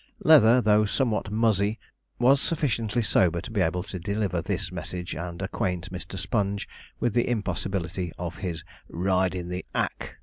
Leather, 0.23 0.61
though 0.61 0.83
somewhat 0.83 1.29
muzzy, 1.29 1.77
was 2.17 2.41
sufficiently 2.41 3.03
sober 3.03 3.39
to 3.39 3.51
be 3.51 3.61
able 3.61 3.83
to 3.83 3.99
deliver 3.99 4.41
this 4.41 4.71
message, 4.71 5.13
and 5.13 5.43
acquaint 5.43 5.91
Mr. 5.91 6.17
Sponge 6.17 6.67
with 6.99 7.13
the 7.13 7.27
impossibility 7.29 8.11
of 8.17 8.37
his 8.37 8.63
'ridin' 8.89 9.49
the 9.49 9.63
'ack.' 9.75 10.15